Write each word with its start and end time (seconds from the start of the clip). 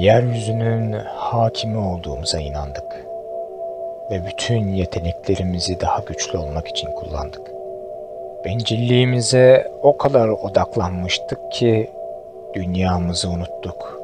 Yeryüzünün 0.00 0.92
hakimi 0.92 1.78
olduğumuza 1.78 2.40
inandık. 2.40 3.06
Ve 4.10 4.26
bütün 4.26 4.68
yeteneklerimizi 4.72 5.80
daha 5.80 5.98
güçlü 5.98 6.38
olmak 6.38 6.68
için 6.68 6.90
kullandık. 6.90 7.50
Bencilliğimize 8.44 9.72
o 9.82 9.96
kadar 9.96 10.28
odaklanmıştık 10.28 11.52
ki 11.52 11.90
dünyamızı 12.54 13.30
unuttuk. 13.30 14.00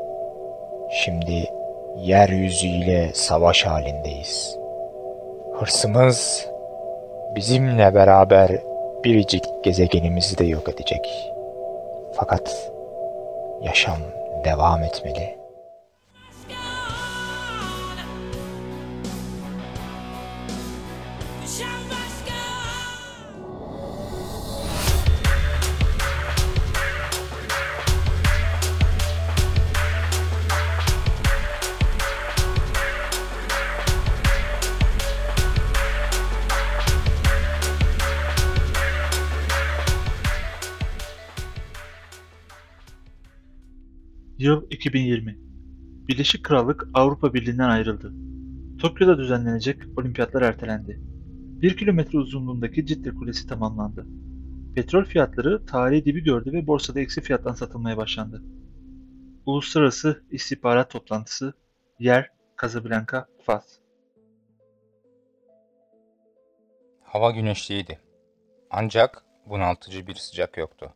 Şimdi 0.90 1.50
yeryüzüyle 1.96 3.10
savaş 3.14 3.66
halindeyiz. 3.66 4.58
Hırsımız 5.58 6.46
bizimle 7.34 7.94
beraber 7.94 8.50
biricik 9.04 9.44
gezegenimizi 9.64 10.38
de 10.38 10.44
yok 10.44 10.68
edecek. 10.68 11.32
Fakat 12.12 12.72
yaşam 13.62 13.98
devam 14.44 14.82
etmeli. 14.82 15.45
Yıl 44.46 44.66
2020. 44.70 45.38
Birleşik 46.08 46.44
Krallık 46.44 46.88
Avrupa 46.94 47.34
Birliği'nden 47.34 47.68
ayrıldı. 47.68 48.12
Tokyo'da 48.78 49.18
düzenlenecek 49.18 49.82
olimpiyatlar 49.98 50.42
ertelendi. 50.42 51.00
1 51.62 51.76
kilometre 51.76 52.18
uzunluğundaki 52.18 52.86
Cidde 52.86 53.10
Kulesi 53.10 53.46
tamamlandı. 53.46 54.06
Petrol 54.74 55.04
fiyatları 55.04 55.66
tarihi 55.66 56.04
dibi 56.04 56.24
gördü 56.24 56.52
ve 56.52 56.66
borsada 56.66 57.00
eksi 57.00 57.20
fiyattan 57.20 57.54
satılmaya 57.54 57.96
başlandı. 57.96 58.42
Uluslararası 59.46 60.22
İstihbarat 60.30 60.90
Toplantısı 60.90 61.54
Yer 61.98 62.30
Casablanca, 62.62 63.26
Fas. 63.42 63.64
Hava 67.02 67.30
güneşliydi. 67.30 67.98
Ancak 68.70 69.24
bunaltıcı 69.46 70.06
bir 70.06 70.14
sıcak 70.14 70.56
yoktu. 70.56 70.94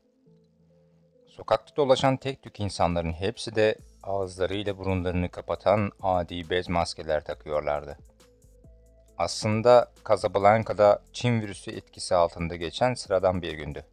Sokakta 1.30 1.76
dolaşan 1.76 2.16
tek 2.16 2.42
tük 2.42 2.60
insanların 2.60 3.12
hepsi 3.12 3.54
de 3.54 3.74
ağızlarıyla 4.02 4.78
burunlarını 4.78 5.28
kapatan 5.28 5.90
adi 6.02 6.50
bez 6.50 6.68
maskeler 6.68 7.24
takıyorlardı. 7.24 7.98
Aslında 9.18 9.92
Casablanca'da 10.08 11.02
Çin 11.12 11.40
virüsü 11.40 11.70
etkisi 11.70 12.14
altında 12.14 12.56
geçen 12.56 12.94
sıradan 12.94 13.42
bir 13.42 13.52
gündü. 13.52 13.84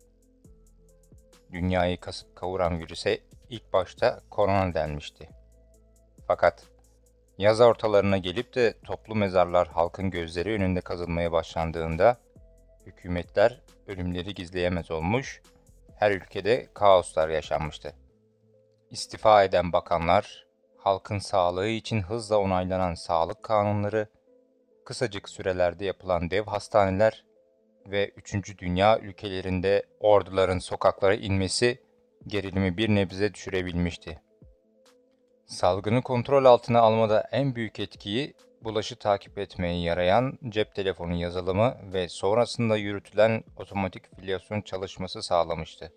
Dünyayı 1.52 2.00
kasıp 2.00 2.36
kavuran 2.36 2.80
virüse 2.80 3.20
ilk 3.50 3.74
başta 3.74 4.20
korona 4.30 4.74
denmişti. 4.74 5.30
Fakat 6.28 6.64
yaz 7.38 7.62
ortalarına 7.62 8.18
gelip 8.18 8.56
de 8.56 8.74
toplu 8.84 9.16
mezarlar 9.16 9.68
halkın 9.68 10.10
gözleri 10.10 10.54
önünde 10.54 10.82
kazılmaya 10.82 11.32
başlandığında 11.32 12.18
hükümetler 12.86 13.62
ölümleri 13.88 14.34
gizleyemez 14.34 14.92
olmuş 14.92 15.42
her 15.98 16.12
ülkede 16.12 16.68
kaoslar 16.74 17.30
yaşanmıştı. 17.30 17.94
İstifa 18.92 19.44
eden 19.44 19.74
bakanlar, 19.74 20.46
halkın 20.78 21.20
sağlığı 21.20 21.68
için 21.68 22.02
hızla 22.02 22.38
onaylanan 22.38 22.94
sağlık 22.94 23.44
kanunları, 23.44 24.08
kısacık 24.86 25.30
sürelerde 25.30 25.86
yapılan 25.86 26.30
dev 26.32 26.46
hastaneler 26.46 27.26
ve 27.86 28.10
3. 28.10 28.58
Dünya 28.58 29.00
ülkelerinde 29.00 29.84
orduların 30.00 30.60
sokaklara 30.60 31.16
inmesi 31.16 31.82
gerilimi 32.28 32.78
bir 32.78 32.90
nebze 32.90 33.34
düşürebilmişti. 33.34 34.22
Salgını 35.46 36.02
kontrol 36.02 36.46
altına 36.46 36.80
almada 36.80 37.28
en 37.32 37.56
büyük 37.56 37.80
etkiyi 37.80 38.34
bulaşı 38.64 38.96
takip 38.96 39.38
etmeye 39.38 39.82
yarayan 39.82 40.40
cep 40.50 40.76
telefonu 40.76 41.14
yazılımı 41.14 41.78
ve 41.94 42.10
sonrasında 42.10 42.78
yürütülen 42.78 43.44
otomatik 43.58 44.16
filyasyon 44.16 44.62
çalışması 44.62 45.24
sağlamıştı. 45.24 45.94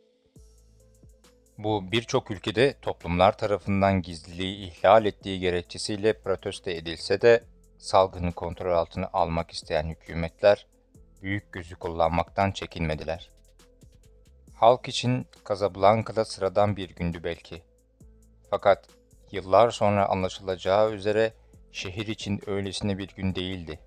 Bu 1.59 1.93
birçok 1.93 2.31
ülkede 2.31 2.75
toplumlar 2.83 3.39
tarafından 3.39 4.03
gizliliği 4.03 4.67
ihlal 4.67 5.07
ettiği 5.07 5.41
gerekçesiyle 5.41 6.13
protesto 6.13 6.71
edilse 6.71 7.21
de 7.21 7.45
salgını 7.79 8.33
kontrol 8.33 8.73
altına 8.73 9.11
almak 9.13 9.51
isteyen 9.51 9.89
hükümetler 9.89 10.67
büyük 11.23 11.53
gözü 11.53 11.77
kullanmaktan 11.77 12.53
çekinmediler. 12.53 13.31
Halk 14.55 14.89
için 14.89 15.27
Casablanca'da 15.49 16.25
sıradan 16.25 16.77
bir 16.77 16.95
gündü 16.95 17.21
belki. 17.25 17.63
Fakat 18.51 18.89
yıllar 19.33 19.71
sonra 19.71 20.07
anlaşılacağı 20.07 20.93
üzere 20.93 21.33
şehir 21.73 22.07
için 22.07 22.41
öylesine 22.47 22.99
bir 22.99 23.09
gün 23.09 23.35
değildi. 23.35 23.79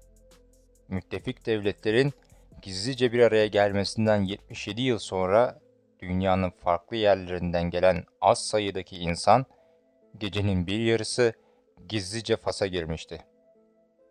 Müttefik 0.88 1.46
devletlerin 1.46 2.14
gizlice 2.62 3.14
bir 3.14 3.20
araya 3.20 3.48
gelmesinden 3.48 4.22
77 4.24 4.82
yıl 4.82 5.00
sonra 5.00 5.60
dünyanın 6.00 6.50
farklı 6.50 6.96
yerlerinden 6.96 7.70
gelen 7.70 8.04
az 8.22 8.48
sayıdaki 8.48 8.98
insan 8.98 9.46
gecenin 10.18 10.68
bir 10.68 10.80
yarısı 10.80 11.34
gizlice 11.88 12.38
Fas'a 12.38 12.68
girmişti. 12.68 13.26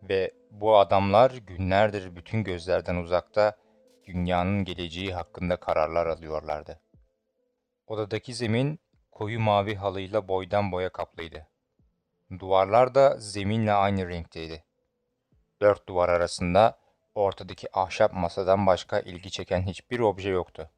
Ve 0.02 0.32
bu 0.50 0.78
adamlar 0.78 1.30
günlerdir 1.30 2.16
bütün 2.16 2.44
gözlerden 2.44 2.96
uzakta 2.96 3.56
dünyanın 4.04 4.64
geleceği 4.64 5.14
hakkında 5.14 5.56
kararlar 5.56 6.06
alıyorlardı. 6.06 6.80
Odadaki 7.86 8.34
zemin 8.34 8.80
koyu 9.10 9.40
mavi 9.40 9.74
halıyla 9.74 10.28
boydan 10.28 10.72
boya 10.72 10.88
kaplıydı. 10.88 11.51
Duvarlar 12.38 12.94
da 12.94 13.16
zeminle 13.18 13.72
aynı 13.72 14.08
renkteydi. 14.08 14.64
Dört 15.60 15.88
duvar 15.88 16.08
arasında 16.08 16.78
ortadaki 17.14 17.78
ahşap 17.78 18.12
masadan 18.12 18.66
başka 18.66 19.00
ilgi 19.00 19.30
çeken 19.30 19.62
hiçbir 19.62 20.00
obje 20.00 20.30
yoktu. 20.30 20.70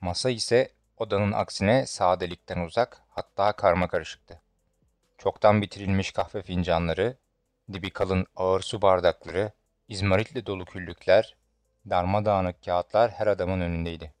Masa 0.00 0.30
ise 0.30 0.72
odanın 0.96 1.32
aksine 1.32 1.86
sadelikten 1.86 2.60
uzak 2.60 3.02
hatta 3.08 3.52
karma 3.52 3.88
karışıktı. 3.88 4.40
Çoktan 5.18 5.62
bitirilmiş 5.62 6.12
kahve 6.12 6.42
fincanları, 6.42 7.16
dibi 7.72 7.90
kalın 7.90 8.26
ağır 8.36 8.60
su 8.60 8.82
bardakları, 8.82 9.52
izmaritle 9.88 10.46
dolu 10.46 10.64
küllükler, 10.64 11.36
darmadağınık 11.90 12.64
kağıtlar 12.64 13.10
her 13.10 13.26
adamın 13.26 13.60
önündeydi. 13.60 14.12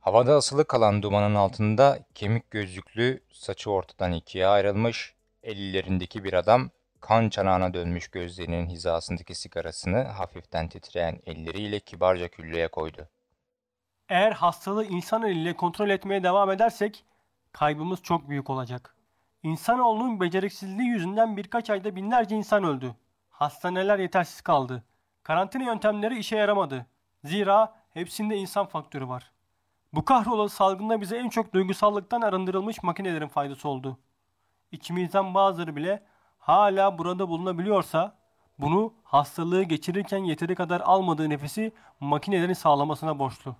Havada 0.00 0.34
asılı 0.34 0.64
kalan 0.64 1.02
dumanın 1.02 1.34
altında 1.34 1.98
kemik 2.14 2.50
gözlüklü, 2.50 3.24
saçı 3.32 3.70
ortadan 3.70 4.12
ikiye 4.12 4.46
ayrılmış, 4.46 5.14
ellerindeki 5.42 6.24
bir 6.24 6.32
adam 6.32 6.70
kan 7.00 7.28
çanağına 7.28 7.74
dönmüş 7.74 8.08
gözlerinin 8.08 8.66
hizasındaki 8.66 9.34
sigarasını 9.34 10.02
hafiften 10.04 10.68
titreyen 10.68 11.20
elleriyle 11.26 11.80
kibarca 11.80 12.28
küllüğe 12.28 12.68
koydu. 12.68 13.08
Eğer 14.08 14.32
hastalığı 14.32 14.84
insan 14.84 15.22
eliyle 15.22 15.56
kontrol 15.56 15.90
etmeye 15.90 16.22
devam 16.22 16.50
edersek 16.50 17.04
kaybımız 17.52 18.02
çok 18.02 18.28
büyük 18.28 18.50
olacak. 18.50 18.96
İnsanoğlunun 19.42 20.20
beceriksizliği 20.20 20.88
yüzünden 20.88 21.36
birkaç 21.36 21.70
ayda 21.70 21.96
binlerce 21.96 22.36
insan 22.36 22.64
öldü. 22.64 22.94
Hastaneler 23.30 23.98
yetersiz 23.98 24.40
kaldı. 24.40 24.84
Karantina 25.22 25.62
yöntemleri 25.64 26.18
işe 26.18 26.36
yaramadı. 26.36 26.86
Zira 27.24 27.74
hepsinde 27.90 28.36
insan 28.36 28.66
faktörü 28.66 29.08
var. 29.08 29.32
Bu 29.92 30.04
kahrolası 30.04 30.56
salgında 30.56 31.00
bize 31.00 31.16
en 31.16 31.28
çok 31.28 31.54
duygusallıktan 31.54 32.22
arındırılmış 32.22 32.82
makinelerin 32.82 33.28
faydası 33.28 33.68
oldu. 33.68 33.98
İçimizden 34.72 35.34
bazıları 35.34 35.76
bile 35.76 36.02
hala 36.38 36.98
burada 36.98 37.28
bulunabiliyorsa 37.28 38.16
bunu 38.58 38.94
hastalığı 39.04 39.62
geçirirken 39.62 40.18
yeteri 40.18 40.54
kadar 40.54 40.80
almadığı 40.80 41.30
nefesi 41.30 41.72
makinelerin 42.00 42.52
sağlamasına 42.52 43.18
borçlu. 43.18 43.56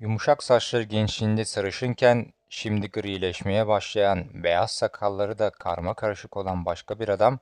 Yumuşak 0.00 0.42
saçları 0.42 0.82
gençliğinde 0.82 1.44
sarışınken 1.44 2.32
şimdi 2.48 2.90
grileşmeye 2.90 3.66
başlayan 3.66 4.24
beyaz 4.34 4.70
sakalları 4.70 5.38
da 5.38 5.50
karma 5.50 5.94
karışık 5.94 6.36
olan 6.36 6.64
başka 6.64 7.00
bir 7.00 7.08
adam, 7.08 7.38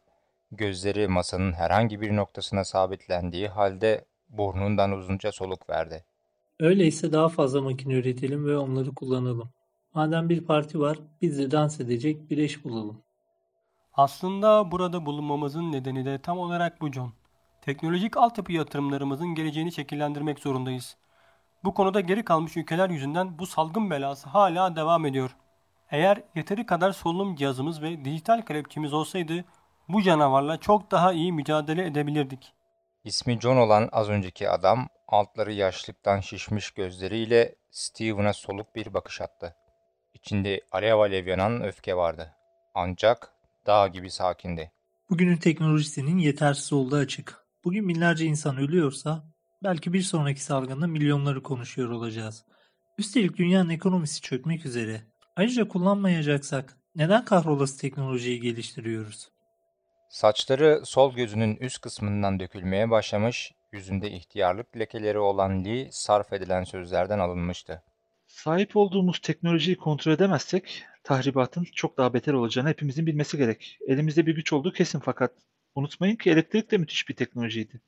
gözleri 0.52 1.08
masanın 1.08 1.52
herhangi 1.52 2.00
bir 2.00 2.16
noktasına 2.16 2.64
sabitlendiği 2.64 3.48
halde 3.48 4.04
burnundan 4.28 4.92
uzunca 4.92 5.32
soluk 5.32 5.70
verdi. 5.70 6.04
Öyleyse 6.60 7.12
daha 7.12 7.28
fazla 7.28 7.60
makine 7.60 7.94
üretelim 7.94 8.46
ve 8.46 8.58
onları 8.58 8.94
kullanalım. 8.94 9.50
Madem 9.94 10.28
bir 10.28 10.44
parti 10.44 10.80
var, 10.80 10.98
biz 11.22 11.38
de 11.38 11.50
dans 11.50 11.80
edecek 11.80 12.30
bir 12.30 12.38
eş 12.38 12.64
bulalım. 12.64 13.02
Aslında 13.92 14.70
burada 14.70 15.06
bulunmamızın 15.06 15.72
nedeni 15.72 16.04
de 16.04 16.22
tam 16.22 16.38
olarak 16.38 16.80
bu 16.80 16.92
John. 16.92 17.12
Teknolojik 17.62 18.16
altyapı 18.16 18.52
yatırımlarımızın 18.52 19.34
geleceğini 19.34 19.72
şekillendirmek 19.72 20.38
zorundayız. 20.38 20.96
Bu 21.64 21.74
konuda 21.74 22.00
geri 22.00 22.24
kalmış 22.24 22.56
ülkeler 22.56 22.90
yüzünden 22.90 23.38
bu 23.38 23.46
salgın 23.46 23.90
belası 23.90 24.28
hala 24.28 24.76
devam 24.76 25.06
ediyor. 25.06 25.36
Eğer 25.90 26.22
yeteri 26.34 26.66
kadar 26.66 26.92
solunum 26.92 27.36
cihazımız 27.36 27.82
ve 27.82 28.04
dijital 28.04 28.42
kelepçemiz 28.42 28.92
olsaydı 28.92 29.44
bu 29.88 30.02
canavarla 30.02 30.56
çok 30.56 30.90
daha 30.90 31.12
iyi 31.12 31.32
mücadele 31.32 31.86
edebilirdik. 31.86 32.52
İsmi 33.04 33.40
John 33.40 33.56
olan 33.56 33.88
az 33.92 34.08
önceki 34.08 34.50
adam 34.50 34.88
altları 35.08 35.52
yaşlıktan 35.52 36.20
şişmiş 36.20 36.70
gözleriyle 36.70 37.54
Steven'a 37.70 38.32
soluk 38.32 38.74
bir 38.74 38.94
bakış 38.94 39.20
attı. 39.20 39.56
İçinde 40.22 40.60
alev 40.72 40.98
alev 40.98 41.26
yanan 41.26 41.62
öfke 41.62 41.96
vardı. 41.96 42.34
Ancak 42.74 43.32
dağ 43.66 43.88
gibi 43.88 44.10
sakindi. 44.10 44.72
Bugünün 45.10 45.36
teknolojisinin 45.36 46.18
yetersiz 46.18 46.72
olduğu 46.72 46.96
açık. 46.96 47.44
Bugün 47.64 47.88
binlerce 47.88 48.24
insan 48.24 48.56
ölüyorsa 48.56 49.24
belki 49.62 49.92
bir 49.92 50.02
sonraki 50.02 50.42
salgında 50.42 50.86
milyonları 50.86 51.42
konuşuyor 51.42 51.90
olacağız. 51.90 52.44
Üstelik 52.98 53.36
dünyanın 53.36 53.70
ekonomisi 53.70 54.20
çökmek 54.20 54.66
üzere. 54.66 55.02
Ayrıca 55.36 55.68
kullanmayacaksak 55.68 56.76
neden 56.94 57.24
kahrolası 57.24 57.80
teknolojiyi 57.80 58.40
geliştiriyoruz? 58.40 59.28
Saçları 60.08 60.80
sol 60.84 61.14
gözünün 61.14 61.56
üst 61.56 61.80
kısmından 61.80 62.40
dökülmeye 62.40 62.90
başlamış, 62.90 63.52
yüzünde 63.72 64.10
ihtiyarlık 64.10 64.76
lekeleri 64.76 65.18
olan 65.18 65.64
Lee 65.64 65.88
sarf 65.92 66.32
edilen 66.32 66.64
sözlerden 66.64 67.18
alınmıştı. 67.18 67.82
Sahip 68.28 68.76
olduğumuz 68.76 69.18
teknolojiyi 69.18 69.76
kontrol 69.76 70.12
edemezsek 70.12 70.84
tahribatın 71.04 71.64
çok 71.74 71.98
daha 71.98 72.14
beter 72.14 72.32
olacağını 72.32 72.68
hepimizin 72.68 73.06
bilmesi 73.06 73.36
gerek. 73.36 73.78
Elimizde 73.86 74.26
bir 74.26 74.34
güç 74.34 74.52
olduğu 74.52 74.72
kesin 74.72 75.00
fakat 75.00 75.32
unutmayın 75.74 76.16
ki 76.16 76.30
elektrik 76.30 76.70
de 76.70 76.78
müthiş 76.78 77.08
bir 77.08 77.16
teknolojiydi. 77.16 77.80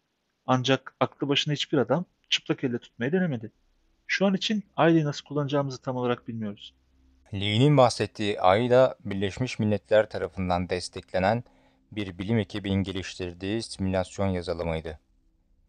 Ancak 0.46 0.94
aklı 1.00 1.28
başına 1.28 1.54
hiçbir 1.54 1.78
adam 1.78 2.04
çıplak 2.28 2.64
elle 2.64 2.78
tutmayı 2.78 3.12
denemedi. 3.12 3.52
Şu 4.06 4.26
an 4.26 4.34
için 4.34 4.64
aileyi 4.76 5.04
nasıl 5.04 5.24
kullanacağımızı 5.24 5.82
tam 5.82 5.96
olarak 5.96 6.28
bilmiyoruz. 6.28 6.74
Lee'nin 7.34 7.76
bahsettiği 7.76 8.40
AIDA, 8.40 8.96
Birleşmiş 9.04 9.58
Milletler 9.58 10.10
tarafından 10.10 10.68
desteklenen 10.68 11.44
bir 11.92 12.18
bilim 12.18 12.38
ekibinin 12.38 12.82
geliştirdiği 12.82 13.62
simülasyon 13.62 14.26
yazılımıydı. 14.26 15.00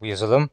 Bu 0.00 0.06
yazılım, 0.06 0.50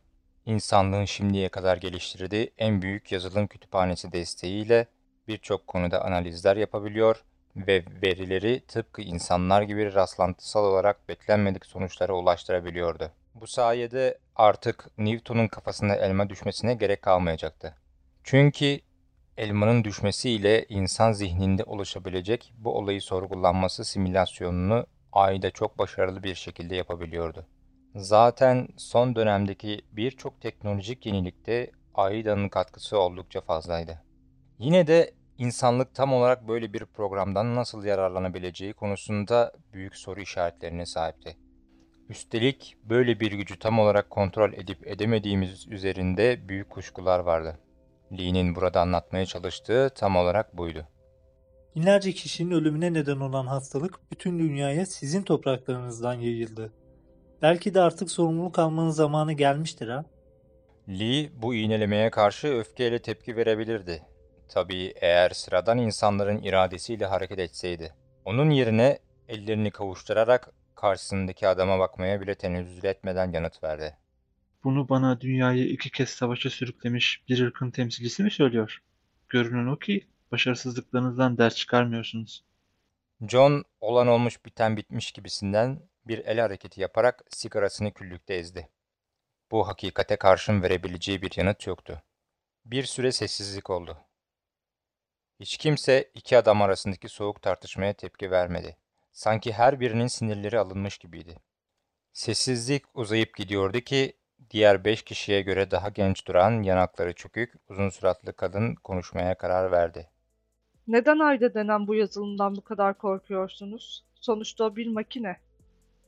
insanlığın 0.49 1.05
şimdiye 1.05 1.49
kadar 1.49 1.77
geliştirdiği 1.77 2.51
en 2.57 2.81
büyük 2.81 3.11
yazılım 3.11 3.47
kütüphanesi 3.47 4.11
desteğiyle 4.11 4.87
birçok 5.27 5.67
konuda 5.67 6.05
analizler 6.05 6.57
yapabiliyor 6.57 7.23
ve 7.55 7.83
verileri 8.01 8.61
tıpkı 8.67 9.01
insanlar 9.01 9.61
gibi 9.61 9.93
rastlantısal 9.93 10.65
olarak 10.65 11.09
beklenmedik 11.09 11.65
sonuçlara 11.65 12.13
ulaştırabiliyordu. 12.13 13.11
Bu 13.35 13.47
sayede 13.47 14.17
artık 14.35 14.87
Newton'un 14.97 15.47
kafasına 15.47 15.95
elma 15.95 16.29
düşmesine 16.29 16.73
gerek 16.73 17.01
kalmayacaktı. 17.01 17.75
Çünkü 18.23 18.79
elmanın 19.37 19.83
düşmesiyle 19.83 20.65
insan 20.69 21.11
zihninde 21.11 21.63
oluşabilecek 21.63 22.53
bu 22.57 22.77
olayı 22.77 23.01
sorgulanması 23.01 23.85
simülasyonunu 23.85 24.85
ayda 25.11 25.51
çok 25.51 25.77
başarılı 25.77 26.23
bir 26.23 26.35
şekilde 26.35 26.75
yapabiliyordu. 26.75 27.45
Zaten 27.95 28.67
son 28.77 29.15
dönemdeki 29.15 29.81
birçok 29.91 30.41
teknolojik 30.41 31.05
yenilikte 31.05 31.71
AIDA'nın 31.95 32.49
katkısı 32.49 32.99
oldukça 32.99 33.41
fazlaydı. 33.41 34.01
Yine 34.59 34.87
de 34.87 35.13
insanlık 35.37 35.95
tam 35.95 36.13
olarak 36.13 36.47
böyle 36.47 36.73
bir 36.73 36.85
programdan 36.85 37.55
nasıl 37.55 37.85
yararlanabileceği 37.85 38.73
konusunda 38.73 39.53
büyük 39.73 39.95
soru 39.95 40.21
işaretlerine 40.21 40.85
sahipti. 40.85 41.37
Üstelik 42.09 42.77
böyle 42.83 43.19
bir 43.19 43.31
gücü 43.31 43.59
tam 43.59 43.79
olarak 43.79 44.09
kontrol 44.09 44.53
edip 44.53 44.87
edemediğimiz 44.87 45.67
üzerinde 45.67 46.49
büyük 46.49 46.69
kuşkular 46.69 47.19
vardı. 47.19 47.59
Lee'nin 48.17 48.55
burada 48.55 48.81
anlatmaya 48.81 49.25
çalıştığı 49.25 49.89
tam 49.95 50.15
olarak 50.15 50.57
buydu. 50.57 50.87
Binlerce 51.75 52.11
kişinin 52.11 52.51
ölümüne 52.51 52.93
neden 52.93 53.19
olan 53.19 53.47
hastalık 53.47 54.11
bütün 54.11 54.39
dünyaya 54.39 54.85
sizin 54.85 55.23
topraklarınızdan 55.23 56.13
yayıldı. 56.13 56.73
Belki 57.41 57.73
de 57.73 57.81
artık 57.81 58.11
sorumluluk 58.11 58.59
almanın 58.59 58.89
zamanı 58.89 59.33
gelmiştir 59.33 59.87
ha? 59.87 60.05
Lee 60.89 61.29
bu 61.41 61.55
iğnelemeye 61.55 62.09
karşı 62.09 62.47
öfkeyle 62.47 63.01
tepki 63.01 63.35
verebilirdi. 63.35 64.03
Tabii 64.49 64.93
eğer 64.95 65.29
sıradan 65.29 65.77
insanların 65.77 66.37
iradesiyle 66.37 67.05
hareket 67.05 67.39
etseydi. 67.39 67.93
Onun 68.25 68.49
yerine 68.49 68.99
ellerini 69.27 69.71
kavuşturarak 69.71 70.49
karşısındaki 70.75 71.47
adama 71.47 71.79
bakmaya 71.79 72.21
bile 72.21 72.35
tenezzül 72.35 72.83
etmeden 72.83 73.31
yanıt 73.31 73.63
verdi. 73.63 73.97
Bunu 74.63 74.89
bana 74.89 75.21
dünyayı 75.21 75.65
iki 75.65 75.91
kez 75.91 76.09
savaşa 76.09 76.49
sürüklemiş 76.49 77.23
bir 77.29 77.39
ırkın 77.39 77.71
temsilcisi 77.71 78.23
mi 78.23 78.31
söylüyor? 78.31 78.79
Görünen 79.29 79.67
o 79.67 79.79
ki 79.79 80.07
başarısızlıklarınızdan 80.31 81.37
ders 81.37 81.55
çıkarmıyorsunuz. 81.55 82.43
John 83.27 83.63
olan 83.81 84.07
olmuş 84.07 84.45
biten 84.45 84.77
bitmiş 84.77 85.11
gibisinden 85.11 85.79
bir 86.09 86.25
el 86.25 86.39
hareketi 86.39 86.81
yaparak 86.81 87.23
sigarasını 87.29 87.91
küllükte 87.91 88.33
ezdi. 88.33 88.69
Bu 89.51 89.67
hakikate 89.67 90.15
karşın 90.15 90.61
verebileceği 90.63 91.21
bir 91.21 91.37
yanıt 91.37 91.67
yoktu. 91.67 92.03
Bir 92.65 92.83
süre 92.83 93.11
sessizlik 93.11 93.69
oldu. 93.69 93.97
Hiç 95.39 95.57
kimse 95.57 96.11
iki 96.13 96.37
adam 96.37 96.61
arasındaki 96.61 97.09
soğuk 97.09 97.41
tartışmaya 97.41 97.93
tepki 97.93 98.31
vermedi. 98.31 98.77
Sanki 99.11 99.53
her 99.53 99.79
birinin 99.79 100.07
sinirleri 100.07 100.59
alınmış 100.59 100.97
gibiydi. 100.97 101.39
Sessizlik 102.13 102.83
uzayıp 102.93 103.35
gidiyordu 103.35 103.79
ki 103.79 104.17
diğer 104.49 104.85
beş 104.85 105.03
kişiye 105.03 105.41
göre 105.41 105.71
daha 105.71 105.89
genç 105.89 106.27
duran, 106.27 106.63
yanakları 106.63 107.13
çökük, 107.13 107.53
uzun 107.69 107.89
suratlı 107.89 108.33
kadın 108.33 108.75
konuşmaya 108.75 109.37
karar 109.37 109.71
verdi. 109.71 110.09
Neden 110.87 111.19
Ayda 111.19 111.53
denen 111.53 111.87
bu 111.87 111.95
yazılımdan 111.95 112.55
bu 112.55 112.61
kadar 112.61 112.97
korkuyorsunuz? 112.97 114.05
Sonuçta 114.15 114.75
bir 114.75 114.87
makine. 114.87 115.37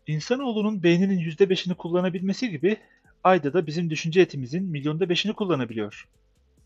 İnsanoğlunun 0.07 0.83
beyninin 0.83 1.19
yüzde 1.19 1.49
beşini 1.49 1.75
kullanabilmesi 1.75 2.49
gibi 2.49 2.77
Ayda 3.23 3.53
da 3.53 3.67
bizim 3.67 3.89
düşünce 3.89 4.21
etimizin 4.21 4.63
milyonda 4.63 5.09
beşini 5.09 5.33
kullanabiliyor. 5.33 6.07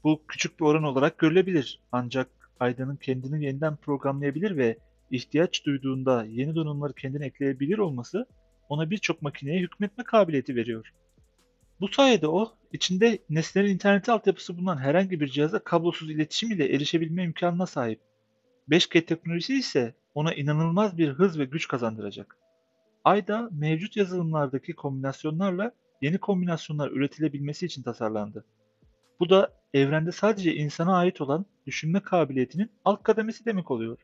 Bu 0.03 0.21
küçük 0.27 0.59
bir 0.59 0.65
oran 0.65 0.83
olarak 0.83 1.17
görülebilir 1.17 1.79
ancak 1.91 2.27
Ayda'nın 2.59 2.95
kendini 2.95 3.45
yeniden 3.45 3.75
programlayabilir 3.75 4.57
ve 4.57 4.77
ihtiyaç 5.11 5.65
duyduğunda 5.65 6.25
yeni 6.25 6.55
donanımları 6.55 6.93
kendine 6.93 7.25
ekleyebilir 7.25 7.77
olması 7.77 8.27
ona 8.69 8.89
birçok 8.89 9.21
makineye 9.21 9.59
hükmetme 9.59 10.03
kabiliyeti 10.03 10.55
veriyor. 10.55 10.93
Bu 11.79 11.87
sayede 11.87 12.27
o, 12.27 12.53
içinde 12.73 13.19
nesnelerin 13.29 13.73
interneti 13.73 14.11
altyapısı 14.11 14.57
bulunan 14.57 14.77
herhangi 14.77 15.19
bir 15.19 15.27
cihaza 15.27 15.59
kablosuz 15.59 16.11
iletişim 16.11 16.51
ile 16.51 16.75
erişebilme 16.75 17.23
imkanına 17.23 17.65
sahip. 17.65 17.99
5G 18.69 19.05
teknolojisi 19.05 19.55
ise 19.55 19.93
ona 20.13 20.33
inanılmaz 20.33 20.97
bir 20.97 21.09
hız 21.09 21.39
ve 21.39 21.45
güç 21.45 21.68
kazandıracak. 21.68 22.37
Ayda 23.06 23.50
mevcut 23.52 23.97
yazılımlardaki 23.97 24.74
kombinasyonlarla 24.76 25.71
yeni 26.02 26.18
kombinasyonlar 26.18 26.92
üretilebilmesi 26.92 27.66
için 27.66 27.83
tasarlandı. 27.83 28.45
Bu 29.19 29.30
da 29.30 29.54
evrende 29.74 30.12
sadece 30.12 30.56
insana 30.56 30.97
ait 30.97 31.21
olan 31.21 31.45
düşünme 31.66 32.00
kabiliyetinin 32.00 32.71
alt 32.85 33.04
kademesi 33.04 33.45
demek 33.45 33.71
oluyor. 33.71 33.97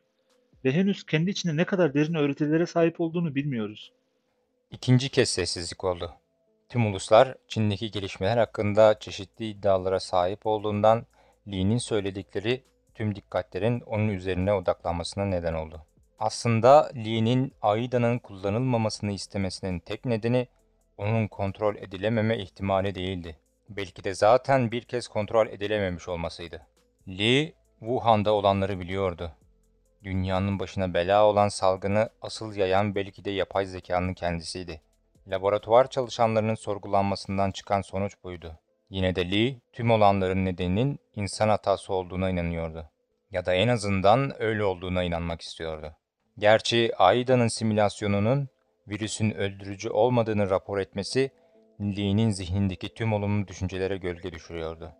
Ve 0.64 0.72
henüz 0.72 1.06
kendi 1.06 1.30
içinde 1.30 1.56
ne 1.56 1.64
kadar 1.64 1.94
derin 1.94 2.14
öğretilere 2.14 2.66
sahip 2.66 3.00
olduğunu 3.00 3.34
bilmiyoruz. 3.34 3.92
İkinci 4.70 5.08
kez 5.08 5.28
sessizlik 5.28 5.84
oldu. 5.84 6.12
Tüm 6.68 6.86
uluslar 6.86 7.34
Çin'deki 7.48 7.90
gelişmeler 7.90 8.36
hakkında 8.36 8.98
çeşitli 8.98 9.48
iddialara 9.48 10.00
sahip 10.00 10.46
olduğundan 10.46 11.06
Lee'nin 11.48 11.78
söyledikleri 11.78 12.64
tüm 12.94 13.14
dikkatlerin 13.14 13.80
onun 13.80 14.08
üzerine 14.08 14.52
odaklanmasına 14.52 15.24
neden 15.24 15.54
oldu. 15.54 15.86
Aslında 16.22 16.90
Lee'nin 16.96 17.52
AIDA'nın 17.62 18.18
kullanılmamasını 18.18 19.12
istemesinin 19.12 19.78
tek 19.78 20.04
nedeni 20.04 20.48
onun 20.98 21.28
kontrol 21.28 21.76
edilememe 21.76 22.38
ihtimali 22.38 22.94
değildi. 22.94 23.36
Belki 23.68 24.04
de 24.04 24.14
zaten 24.14 24.72
bir 24.72 24.82
kez 24.82 25.08
kontrol 25.08 25.46
edilememiş 25.46 26.08
olmasıydı. 26.08 26.66
Lee, 27.08 27.52
Wuhan'da 27.80 28.32
olanları 28.32 28.80
biliyordu. 28.80 29.32
Dünyanın 30.04 30.58
başına 30.58 30.94
bela 30.94 31.24
olan 31.26 31.48
salgını 31.48 32.08
asıl 32.20 32.56
yayan 32.56 32.94
belki 32.94 33.24
de 33.24 33.30
yapay 33.30 33.66
zekanın 33.66 34.14
kendisiydi. 34.14 34.80
Laboratuvar 35.28 35.90
çalışanlarının 35.90 36.54
sorgulanmasından 36.54 37.50
çıkan 37.50 37.80
sonuç 37.80 38.14
buydu. 38.24 38.58
Yine 38.90 39.14
de 39.14 39.30
Lee, 39.30 39.56
tüm 39.72 39.90
olanların 39.90 40.44
nedeninin 40.44 40.98
insan 41.14 41.48
hatası 41.48 41.92
olduğuna 41.94 42.30
inanıyordu. 42.30 42.90
Ya 43.30 43.46
da 43.46 43.54
en 43.54 43.68
azından 43.68 44.42
öyle 44.42 44.64
olduğuna 44.64 45.02
inanmak 45.02 45.40
istiyordu. 45.40 45.96
Gerçi 46.38 46.90
AIDA'nın 46.98 47.48
simülasyonunun 47.48 48.48
virüsün 48.88 49.30
öldürücü 49.30 49.90
olmadığını 49.90 50.50
rapor 50.50 50.78
etmesi, 50.78 51.30
Lee'nin 51.80 52.30
zihnindeki 52.30 52.94
tüm 52.94 53.12
olumlu 53.12 53.48
düşüncelere 53.48 53.96
gölge 53.96 54.32
düşürüyordu. 54.32 54.92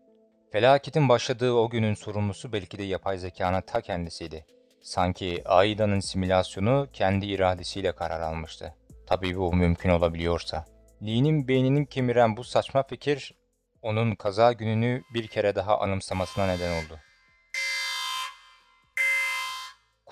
Felaketin 0.50 1.08
başladığı 1.08 1.52
o 1.52 1.70
günün 1.70 1.94
sorumlusu 1.94 2.52
belki 2.52 2.78
de 2.78 2.82
yapay 2.82 3.18
zekanın 3.18 3.60
ta 3.60 3.80
kendisiydi. 3.80 4.46
Sanki 4.82 5.42
AIDA'nın 5.44 6.00
simülasyonu 6.00 6.88
kendi 6.92 7.26
iradesiyle 7.26 7.92
karar 7.92 8.20
almıştı. 8.20 8.74
Tabii 9.06 9.36
bu 9.36 9.54
mümkün 9.54 9.90
olabiliyorsa. 9.90 10.64
Lee'nin 11.02 11.48
beynini 11.48 11.86
kemiren 11.86 12.36
bu 12.36 12.44
saçma 12.44 12.82
fikir, 12.82 13.34
onun 13.82 14.14
kaza 14.14 14.52
gününü 14.52 15.02
bir 15.14 15.26
kere 15.26 15.54
daha 15.54 15.78
anımsamasına 15.78 16.46
neden 16.46 16.84
oldu. 16.84 16.98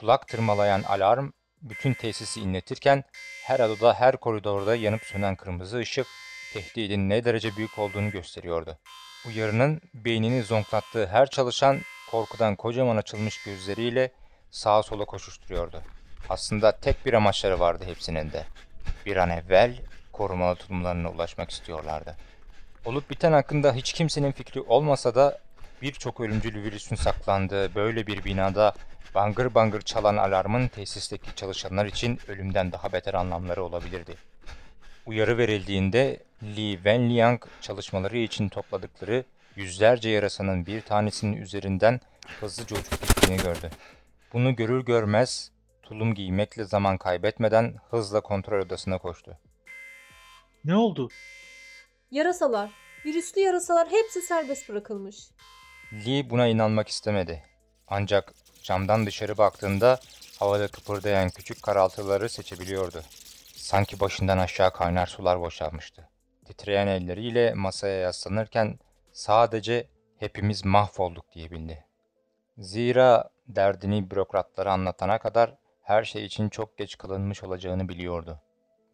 Kulak 0.01 0.29
tırmalayan 0.29 0.83
alarm 0.83 1.31
bütün 1.63 1.95
tesisi 1.95 2.41
inletirken 2.41 3.05
her 3.45 3.61
odada 3.61 3.95
her 3.95 4.17
koridorda 4.17 4.77
yanıp 4.77 5.05
sönen 5.05 5.37
kırmızı 5.37 5.79
ışık 5.79 6.07
tehdidin 6.53 7.09
ne 7.09 7.25
derece 7.25 7.57
büyük 7.57 7.79
olduğunu 7.79 8.11
gösteriyordu. 8.11 8.79
Uyarının 9.27 9.81
beynini 9.95 10.43
zonklattığı 10.43 11.07
her 11.07 11.27
çalışan 11.27 11.81
korkudan 12.11 12.57
kocaman 12.57 12.97
açılmış 12.97 13.45
gözleriyle 13.45 14.13
sağa 14.51 14.83
sola 14.83 15.05
koşuşturuyordu. 15.05 15.83
Aslında 16.29 16.77
tek 16.77 17.07
bir 17.07 17.13
amaçları 17.13 17.61
vardı 17.61 17.85
hepsinin 17.87 18.33
de. 18.33 18.45
Bir 19.07 19.17
an 19.17 19.31
evvel 19.31 19.77
korumalı 20.13 20.57
tutumlarına 20.57 21.11
ulaşmak 21.11 21.51
istiyorlardı. 21.51 22.17
Olup 22.85 23.11
biten 23.11 23.33
hakkında 23.33 23.73
hiç 23.73 23.93
kimsenin 23.93 24.33
fikri 24.33 24.61
olmasa 24.61 25.15
da 25.15 25.39
birçok 25.83 26.21
ölümcül 26.21 26.63
virüsün 26.63 26.97
saklandığı 26.97 27.75
böyle 27.75 28.07
bir 28.07 28.25
binada 28.25 28.75
bangır 29.15 29.55
bangır 29.55 29.81
çalan 29.81 30.17
alarmın 30.17 30.69
tesisteki 30.69 31.35
çalışanlar 31.35 31.87
için 31.87 32.19
ölümden 32.29 32.73
daha 32.73 32.93
beter 32.93 33.15
anlamları 33.15 33.65
olabilirdi. 33.65 34.15
Uyarı 35.07 35.39
verildiğinde 35.39 36.21
Li 36.43 36.75
Wenliang 36.75 37.43
çalışmaları 37.61 38.19
için 38.19 38.49
topladıkları 38.49 39.25
yüzlerce 39.57 40.11
yarasanın 40.11 40.67
bir 40.67 40.81
tanesinin 40.81 41.37
üzerinden 41.37 42.01
hızlıca 42.41 42.77
uçup 42.77 43.01
gittiğini 43.01 43.37
gördü. 43.37 43.71
Bunu 44.33 44.57
görür 44.57 44.85
görmez 44.85 45.51
tulum 45.83 46.15
giymekle 46.15 46.65
zaman 46.65 46.99
kaybetmeden 46.99 47.75
hızla 47.91 48.21
kontrol 48.21 48.61
odasına 48.61 48.99
koştu. 48.99 49.39
Ne 50.65 50.77
oldu? 50.77 51.09
Yarasalar, 52.11 52.71
virüslü 53.07 53.41
yarasalar 53.41 53.89
hepsi 53.91 54.23
serbest 54.23 54.69
bırakılmış. 54.69 55.17
Lee 55.93 56.31
buna 56.31 56.47
inanmak 56.47 56.89
istemedi. 56.89 57.43
Ancak 57.89 58.35
camdan 58.63 59.07
dışarı 59.07 59.39
baktığında 59.39 60.01
havada 60.39 60.69
kıpırdayan 60.69 61.29
küçük 61.29 61.63
karaltıları 61.63 62.29
seçebiliyordu. 62.29 63.03
Sanki 63.57 64.01
başından 64.01 64.39
aşağı 64.39 64.73
kaynar 64.73 65.07
sular 65.07 65.41
boşalmıştı. 65.41 66.09
Titreyen 66.45 66.87
elleriyle 66.87 67.55
masaya 67.55 68.01
yaslanırken 68.01 68.79
sadece 69.13 69.87
hepimiz 70.19 70.65
mahvolduk 70.65 71.33
diyebildi. 71.33 71.85
Zira 72.59 73.31
derdini 73.49 74.11
bürokratlara 74.11 74.73
anlatana 74.73 75.19
kadar 75.19 75.55
her 75.83 76.05
şey 76.05 76.25
için 76.25 76.49
çok 76.49 76.79
geç 76.79 76.99
kalınmış 76.99 77.45
olacağını 77.45 77.89
biliyordu. 77.89 78.41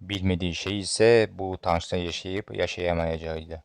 Bilmediği 0.01 0.55
şey 0.55 0.79
ise 0.79 1.31
bu 1.33 1.51
utançla 1.51 1.97
yaşayıp 1.97 2.55
yaşayamayacağıydı. 2.57 3.63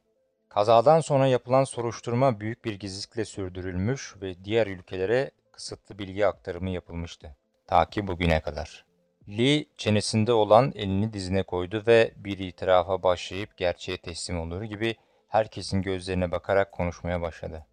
Kazadan 0.50 1.00
sonra 1.00 1.27
yapılan 1.27 1.63
soruşturma 1.63 2.39
büyük 2.39 2.65
bir 2.65 2.74
gizlilikle 2.79 3.25
sürdürülmüş 3.25 4.15
ve 4.22 4.43
diğer 4.43 4.67
ülkelere 4.67 5.31
kısıtlı 5.51 6.00
bilgi 6.00 6.27
aktarımı 6.27 6.70
yapılmıştı. 6.70 7.36
Ta 7.67 7.89
ki 7.89 8.08
bugüne 8.08 8.41
kadar. 8.41 8.86
Lee 9.29 9.65
çenesinde 9.77 10.34
olan 10.34 10.72
elini 10.75 11.13
dizine 11.13 11.43
koydu 11.43 11.84
ve 11.88 12.13
bir 12.15 12.38
itirafa 12.38 13.03
başlayıp 13.03 13.58
gerçeğe 13.58 13.98
teslim 13.98 14.39
olur 14.39 14.62
gibi 14.62 14.96
herkesin 15.27 15.81
gözlerine 15.81 16.31
bakarak 16.31 16.72
konuşmaya 16.72 17.22
başladı. 17.22 17.65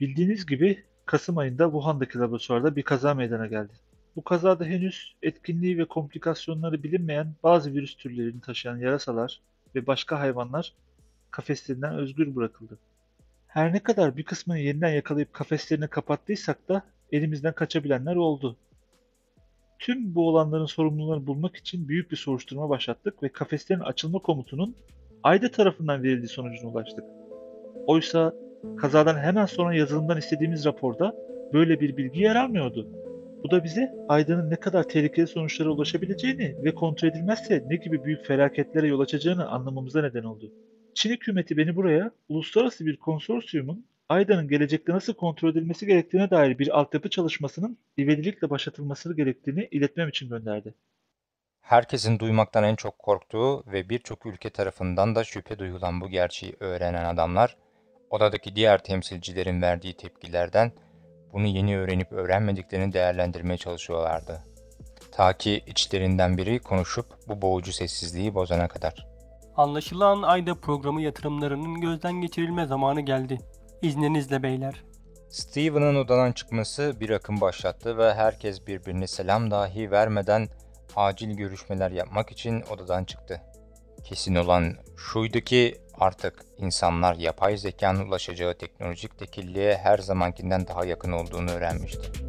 Bildiğiniz 0.00 0.46
gibi 0.46 0.84
Kasım 1.06 1.38
ayında 1.38 1.64
Wuhan'daki 1.64 2.18
laboratuvarda 2.18 2.76
bir 2.76 2.82
kaza 2.82 3.14
meydana 3.14 3.46
geldi. 3.46 3.72
Bu 4.16 4.24
kazada 4.24 4.64
henüz 4.64 5.16
etkinliği 5.22 5.78
ve 5.78 5.84
komplikasyonları 5.84 6.82
bilinmeyen 6.82 7.34
bazı 7.42 7.74
virüs 7.74 7.96
türlerini 7.96 8.40
taşıyan 8.40 8.76
yarasalar 8.76 9.40
ve 9.74 9.86
başka 9.86 10.20
hayvanlar 10.20 10.74
kafeslerinden 11.30 11.94
özgür 11.94 12.36
bırakıldı. 12.36 12.78
Her 13.48 13.72
ne 13.72 13.78
kadar 13.78 14.16
bir 14.16 14.22
kısmını 14.22 14.58
yeniden 14.58 14.90
yakalayıp 14.90 15.32
kafeslerini 15.32 15.88
kapattıysak 15.88 16.68
da 16.68 16.82
elimizden 17.12 17.52
kaçabilenler 17.52 18.16
oldu. 18.16 18.56
Tüm 19.78 20.14
bu 20.14 20.28
olanların 20.28 20.66
sorumlularını 20.66 21.26
bulmak 21.26 21.56
için 21.56 21.88
büyük 21.88 22.10
bir 22.10 22.16
soruşturma 22.16 22.68
başlattık 22.68 23.22
ve 23.22 23.28
kafeslerin 23.28 23.80
açılma 23.80 24.18
komutunun 24.18 24.76
Ayda 25.22 25.50
tarafından 25.50 26.02
verildiği 26.02 26.28
sonucuna 26.28 26.70
ulaştık. 26.70 27.04
Oysa 27.86 28.32
kazadan 28.76 29.18
hemen 29.18 29.46
sonra 29.46 29.74
yazılımdan 29.74 30.18
istediğimiz 30.18 30.64
raporda 30.64 31.14
böyle 31.52 31.80
bir 31.80 31.96
bilgi 31.96 32.20
yer 32.20 32.36
almıyordu. 32.36 32.88
Bu 33.44 33.50
da 33.50 33.64
bize 33.64 33.94
Ayda'nın 34.08 34.50
ne 34.50 34.56
kadar 34.56 34.82
tehlikeli 34.82 35.26
sonuçlara 35.26 35.70
ulaşabileceğini 35.70 36.56
ve 36.64 36.74
kontrol 36.74 37.08
edilmezse 37.08 37.64
ne 37.68 37.76
gibi 37.76 38.04
büyük 38.04 38.26
felaketlere 38.26 38.86
yol 38.86 39.00
açacağını 39.00 39.48
anlamamıza 39.48 40.02
neden 40.02 40.22
oldu. 40.22 40.52
Çin 40.98 41.10
hükümeti 41.10 41.56
beni 41.56 41.76
buraya 41.76 42.10
uluslararası 42.28 42.86
bir 42.86 42.96
konsorsiyumun 42.96 43.86
Ayda'nın 44.08 44.48
gelecekte 44.48 44.92
nasıl 44.92 45.14
kontrol 45.14 45.50
edilmesi 45.50 45.86
gerektiğine 45.86 46.30
dair 46.30 46.58
bir 46.58 46.78
altyapı 46.78 47.10
çalışmasının 47.10 47.78
ivedilikle 47.98 48.50
başlatılması 48.50 49.16
gerektiğini 49.16 49.68
iletmem 49.70 50.08
için 50.08 50.28
gönderdi. 50.28 50.74
Herkesin 51.60 52.18
duymaktan 52.18 52.64
en 52.64 52.76
çok 52.76 52.98
korktuğu 52.98 53.64
ve 53.66 53.88
birçok 53.88 54.26
ülke 54.26 54.50
tarafından 54.50 55.14
da 55.14 55.24
şüphe 55.24 55.58
duyulan 55.58 56.00
bu 56.00 56.08
gerçeği 56.08 56.56
öğrenen 56.60 57.04
adamlar, 57.04 57.56
odadaki 58.10 58.56
diğer 58.56 58.82
temsilcilerin 58.82 59.62
verdiği 59.62 59.96
tepkilerden 59.96 60.72
bunu 61.32 61.46
yeni 61.46 61.78
öğrenip 61.78 62.12
öğrenmediklerini 62.12 62.92
değerlendirmeye 62.92 63.58
çalışıyorlardı. 63.58 64.42
Ta 65.12 65.32
ki 65.32 65.62
içlerinden 65.66 66.38
biri 66.38 66.58
konuşup 66.58 67.06
bu 67.28 67.42
boğucu 67.42 67.72
sessizliği 67.72 68.34
bozana 68.34 68.68
kadar. 68.68 69.17
Anlaşılan 69.58 70.22
Ayda 70.22 70.54
programı 70.54 71.02
yatırımlarının 71.02 71.80
gözden 71.80 72.12
geçirilme 72.12 72.66
zamanı 72.66 73.00
geldi. 73.00 73.38
İzninizle 73.82 74.42
beyler. 74.42 74.84
Steven'ın 75.30 75.94
odadan 75.94 76.32
çıkması 76.32 77.00
bir 77.00 77.10
akım 77.10 77.40
başlattı 77.40 77.98
ve 77.98 78.14
herkes 78.14 78.66
birbirine 78.66 79.06
selam 79.06 79.50
dahi 79.50 79.90
vermeden 79.90 80.48
acil 80.96 81.30
görüşmeler 81.30 81.90
yapmak 81.90 82.30
için 82.30 82.62
odadan 82.70 83.04
çıktı. 83.04 83.40
Kesin 84.04 84.34
olan 84.34 84.74
şuydu 84.96 85.40
ki 85.40 85.78
artık 86.00 86.44
insanlar 86.58 87.14
yapay 87.14 87.56
zekanın 87.56 88.08
ulaşacağı 88.08 88.58
teknolojik 88.58 89.18
tekilliğe 89.18 89.76
her 89.76 89.98
zamankinden 89.98 90.66
daha 90.66 90.84
yakın 90.84 91.12
olduğunu 91.12 91.50
öğrenmişti. 91.50 92.27